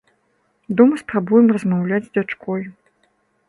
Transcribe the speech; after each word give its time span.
Дома 0.79 0.95
спрабуем 1.03 1.53
размаўляць 1.59 2.03
з 2.09 2.13
дачкой. 2.19 2.61